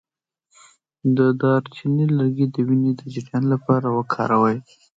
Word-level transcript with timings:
د 1.17 1.19
دارچینی 1.41 2.05
لرګی 2.17 2.45
د 2.49 2.55
وینې 2.67 2.91
د 2.97 3.01
جریان 3.13 3.43
لپاره 3.53 3.87
وکاروئ 3.97 4.57